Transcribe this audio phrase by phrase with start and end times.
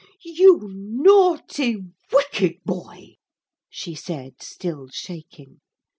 [0.23, 1.77] 'You naughty,
[2.11, 3.17] wicked boy!'
[3.69, 5.61] she said, still shaking.